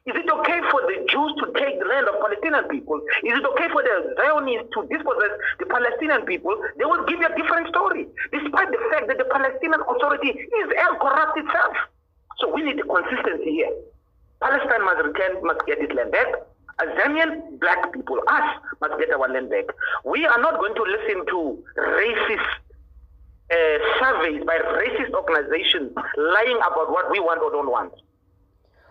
[0.06, 3.02] is it okay for the Jews to take the land of Palestinian people?
[3.26, 6.54] Is it okay for the Zionists to dispossess the Palestinian people?
[6.78, 10.68] They will give you a different story, despite the fact that the Palestinian Authority is
[11.02, 11.76] corrupt itself.
[12.38, 13.74] So we need the consistency here.
[14.40, 16.28] Palestine must return, must get its land back.
[16.80, 18.48] Azanian black people, us,
[18.82, 19.66] must get our land back.
[20.06, 22.52] We are not going to listen to racist
[23.52, 23.56] uh,
[24.00, 27.94] surveys by racist organizations lying about what we want or don't want.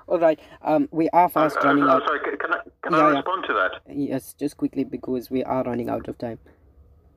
[0.06, 0.38] All right.
[0.62, 2.02] Um, we are fast uh, running uh, out.
[2.06, 3.54] Sorry, can I, can yeah, I respond yeah.
[3.54, 3.96] to that?
[3.96, 6.38] Yes, just quickly because we are running out of time.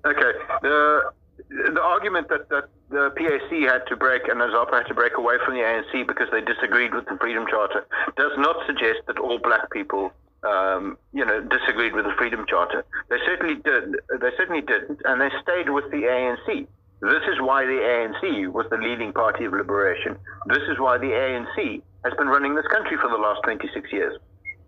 [0.05, 0.31] Okay.
[0.61, 1.11] The
[1.49, 5.35] the argument that, that the PAC had to break and ZAPA had to break away
[5.45, 9.39] from the ANC because they disagreed with the Freedom Charter does not suggest that all
[9.39, 10.11] black people,
[10.43, 12.85] um, you know, disagreed with the Freedom Charter.
[13.09, 13.95] They certainly did.
[14.19, 16.67] They certainly didn't, and they stayed with the ANC.
[17.01, 20.17] This is why the ANC was the leading party of liberation.
[20.47, 24.17] This is why the ANC has been running this country for the last 26 years.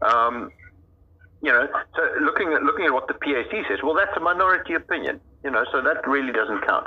[0.01, 0.51] Um,
[1.41, 4.73] you know, so looking at looking at what the PAC says, well, that's a minority
[4.73, 5.21] opinion.
[5.43, 6.83] You know, so that really doesn't count.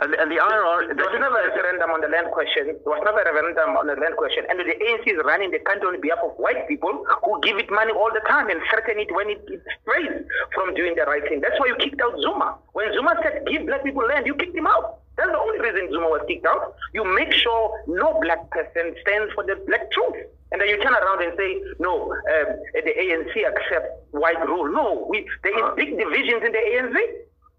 [0.00, 2.72] And, and the IRR, there was never a referendum on the land question.
[2.72, 4.48] There was never a referendum on the land question.
[4.48, 7.68] And the ANC is running the country on behalf of white people who give it
[7.68, 10.24] money all the time and threaten it when it, it strays
[10.56, 11.44] from doing the right thing.
[11.44, 12.56] That's why you kicked out Zuma.
[12.72, 15.01] When Zuma said give black people land, you kicked him out.
[15.16, 16.74] That's the only reason Zuma was kicked out.
[16.94, 20.24] You make sure no black person stands for the black truth.
[20.52, 24.72] And then you turn around and say, no, um, the ANC accepts white rule.
[24.72, 26.96] No, we, there is big divisions in the ANC.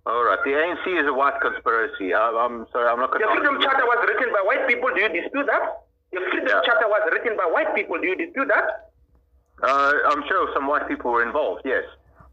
[0.05, 0.39] All right.
[0.43, 2.13] The ANC is a white conspiracy.
[2.13, 3.29] I, am sorry, I'm not going to.
[3.29, 4.89] The Freedom Charter was written by white people.
[4.93, 5.85] Do you dispute that?
[6.11, 6.61] The Freedom yeah.
[6.65, 7.97] Charter was written by white people.
[8.01, 8.91] Do you dispute that?
[9.61, 11.61] Uh, I'm sure some white people were involved.
[11.65, 11.85] Yes.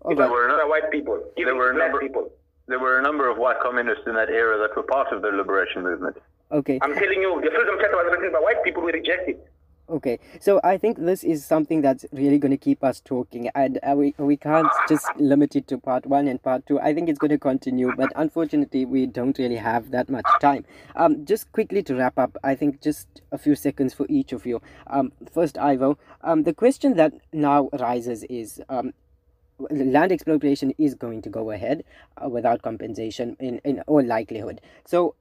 [0.05, 0.17] Okay.
[0.17, 1.21] There were no, white people.
[1.37, 2.33] There were a number, people
[2.71, 5.29] there were a number of white communists in that era that were part of the
[5.29, 6.17] liberation movement.
[6.53, 6.79] Okay.
[6.83, 8.83] I'm telling you, the freedom charter was written by white people.
[8.83, 9.51] We rejected it.
[9.91, 13.81] Okay, so I think this is something that's really going to keep us talking, and
[13.83, 16.79] uh, we we can't just limit it to part one and part two.
[16.79, 20.65] I think it's going to continue, but unfortunately, we don't really have that much time.
[20.95, 24.47] Um, just quickly to wrap up, I think just a few seconds for each of
[24.47, 24.63] you.
[24.87, 28.93] Um, first, Ivo, um, the question that now arises is um,
[29.71, 31.85] land expropriation is going to go ahead
[32.23, 34.61] uh, without compensation in, in all likelihood.
[34.87, 35.15] So,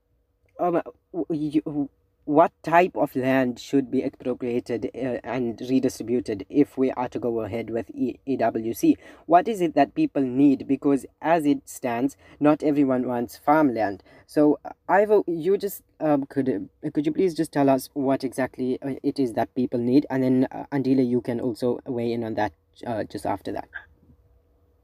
[0.60, 0.82] um,
[1.30, 1.90] you,
[2.26, 7.42] what type of land should be expropriated uh, and redistributed if we are to go
[7.42, 8.98] ahead with e- EWC?
[9.26, 10.68] What is it that people need?
[10.68, 14.04] Because as it stands, not everyone wants farmland.
[14.28, 18.96] So, Ivo, you just um, could could you please just tell us what exactly uh,
[19.02, 22.54] it is that people need, and then uh, you can also weigh in on that
[22.86, 23.68] uh, just after that.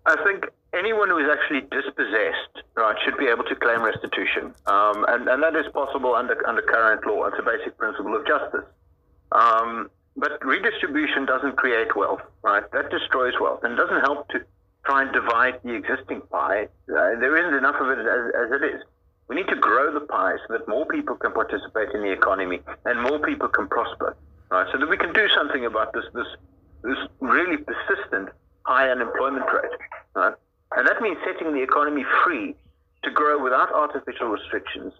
[0.05, 5.05] I think anyone who is actually dispossessed, right, should be able to claim restitution, um,
[5.07, 7.25] and and that is possible under under current law.
[7.25, 8.65] It's a basic principle of justice.
[9.31, 12.63] Um, but redistribution doesn't create wealth, right?
[12.71, 14.45] That destroys wealth and doesn't help to
[14.85, 16.67] try and divide the existing pie.
[16.87, 18.81] Uh, there isn't enough of it as, as it is.
[19.27, 22.59] We need to grow the pie so that more people can participate in the economy
[22.85, 24.15] and more people can prosper,
[24.51, 24.67] right?
[24.71, 26.27] So that we can do something about this this
[26.83, 28.29] this really persistent
[28.65, 29.71] high unemployment rate.
[30.15, 30.33] Right?
[30.75, 32.55] And that means setting the economy free
[33.03, 34.93] to grow without artificial restrictions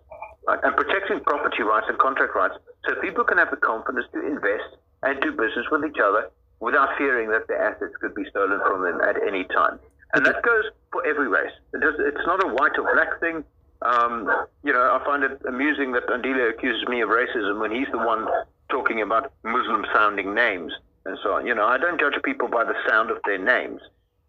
[0.47, 0.59] right?
[0.63, 2.55] and protecting property rights and contract rights
[2.87, 6.89] so people can have the confidence to invest and do business with each other without
[6.97, 9.79] fearing that their assets could be stolen from them at any time.
[10.13, 11.51] And that goes for every race.
[11.73, 13.43] It does, it's not a white or black thing.
[13.81, 14.31] Um,
[14.63, 17.97] you know, I find it amusing that Andile accuses me of racism when he's the
[17.97, 18.25] one
[18.69, 20.71] talking about Muslim sounding names
[21.05, 21.45] and so on.
[21.45, 23.81] You know, I don't judge people by the sound of their names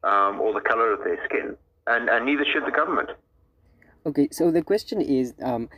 [0.04, 3.10] um, or the color of their skin, and, and neither should the government.
[4.04, 5.68] Okay, so the question is, um,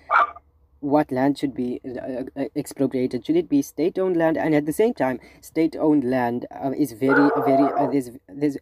[0.80, 3.24] what land should be uh, uh expropriated?
[3.26, 4.36] Should it be state-owned land?
[4.36, 8.58] And at the same time, state-owned land uh, is very, very uh, there's there's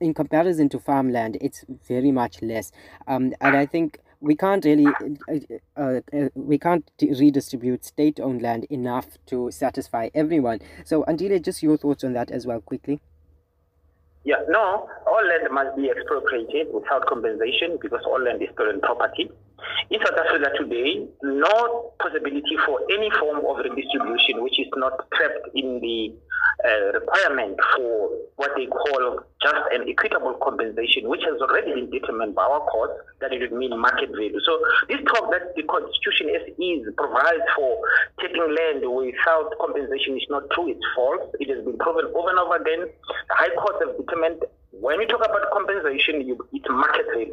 [0.00, 2.70] in comparison to farmland, it's very much less.
[3.06, 5.34] Um, and I think we can't really uh,
[5.76, 10.60] uh, uh, we can't redistribute state-owned land enough to satisfy everyone.
[10.84, 13.00] So, Andile, just your thoughts on that as well, quickly.
[14.24, 19.30] Yeah, no, all land must be expropriated without compensation because all land is stolen property.
[19.90, 25.48] In South Africa today, no possibility for any form of redistribution which is not trapped
[25.54, 26.12] in the
[26.64, 32.34] uh, requirement for what they call just and equitable compensation, which has already been determined
[32.34, 34.38] by our courts that it would mean market value.
[34.44, 37.78] So this talk that the Constitution as is provides for
[38.20, 40.70] taking land without compensation is not true.
[40.70, 41.28] It's false.
[41.40, 42.88] It has been proven over and over again.
[43.28, 44.42] The High Court has determined
[44.84, 47.32] when we talk about compensation, you, it's market value.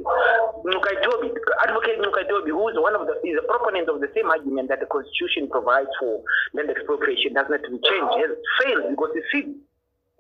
[0.64, 1.36] Ngcukaitobi,
[1.68, 4.80] Advocate Ngcukaitobi, who is one of the is a proponent of the same argument that
[4.80, 6.24] the Constitution provides for
[6.56, 8.32] land expropriation does not be changed, has
[8.64, 9.44] failed because you see,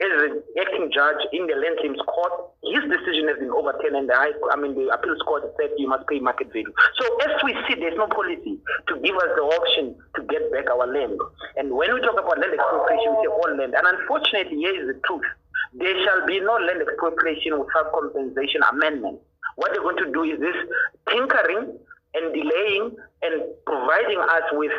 [0.04, 4.12] as an acting judge in the land claims court, his decision has been overturned, and
[4.12, 4.18] the
[4.52, 6.74] I mean the appeals court said you must pay market value.
[7.00, 8.60] So as we see, there's no policy
[8.92, 11.16] to give us the option to get back our land.
[11.56, 14.92] And when we talk about land expropriation, we say all land, and unfortunately, here is
[14.92, 15.24] the truth
[15.74, 19.20] there shall be no land expropriation without compensation amendment.
[19.56, 20.56] What they're going to do is this
[21.10, 21.78] tinkering
[22.14, 23.34] and delaying and
[23.66, 24.72] providing us with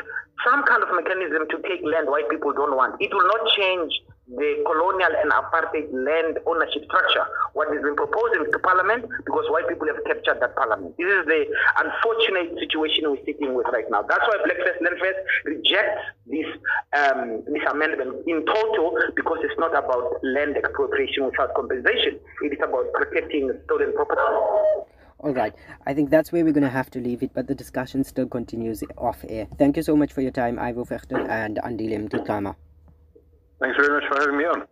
[0.44, 3.00] some kind of mechanism to take land white people don't want.
[3.00, 3.92] It will not change
[4.28, 7.26] the colonial and apartheid land ownership structure.
[7.52, 10.96] What has been proposed to Parliament because white people have captured that Parliament.
[10.96, 11.44] This is the
[11.82, 14.02] unfortunate situation we're sitting with right now.
[14.02, 16.46] That's why Black First Land First rejects this
[16.94, 22.18] um, this amendment in total because it's not about land expropriation without compensation.
[22.42, 24.22] It is about protecting stolen property.
[25.22, 25.54] All right.
[25.86, 28.26] I think that's where we're going to have to leave it, but the discussion still
[28.26, 29.46] continues off air.
[29.56, 32.56] Thank you so much for your time, Ivo Vegter and Andile Mngxitama.
[33.62, 34.66] Thanks very much for having me on.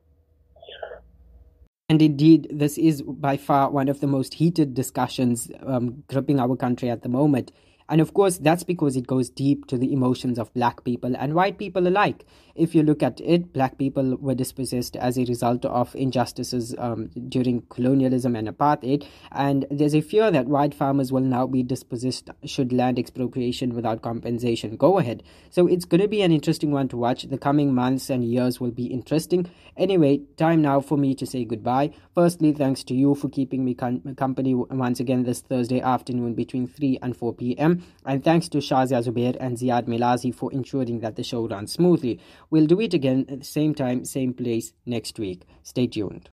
[1.89, 6.57] And indeed, this is by far one of the most heated discussions um, gripping our
[6.57, 7.53] country at the moment.
[7.89, 11.35] And of course, that's because it goes deep to the emotions of black people and
[11.35, 12.25] white people alike.
[12.61, 17.11] If you look at it, black people were dispossessed as a result of injustices um,
[17.29, 19.07] during colonialism and apartheid.
[19.33, 24.03] And there's a fear that white farmers will now be dispossessed should land expropriation without
[24.03, 25.23] compensation go ahead.
[25.51, 27.25] So it's going to be an interesting one to watch.
[27.25, 29.51] The coming months and years will be interesting.
[29.77, 31.93] Anyway, time now for me to say goodbye.
[32.15, 36.67] Firstly, thanks to you for keeping me com- company once again this Thursday afternoon between
[36.67, 37.85] 3 and 4 p.m.
[38.05, 42.21] And thanks to Shazia Zubair and Ziad Milazi for ensuring that the show runs smoothly.
[42.51, 45.43] We'll do it again at the same time, same place next week.
[45.63, 46.29] Stay tuned.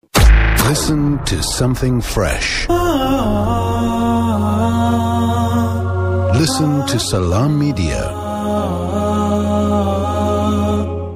[0.68, 2.68] Listen to something fresh.
[6.39, 9.02] Listen to Salaamedia.